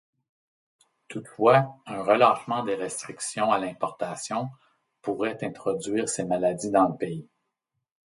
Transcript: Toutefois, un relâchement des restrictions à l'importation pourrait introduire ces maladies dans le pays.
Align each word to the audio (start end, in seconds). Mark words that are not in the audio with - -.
Toutefois, 1.09 1.77
un 1.85 2.01
relâchement 2.01 2.63
des 2.63 2.73
restrictions 2.73 3.51
à 3.51 3.59
l'importation 3.59 4.49
pourrait 5.03 5.43
introduire 5.43 6.09
ces 6.09 6.25
maladies 6.25 6.71
dans 6.71 6.87
le 6.87 6.97
pays. 6.97 7.29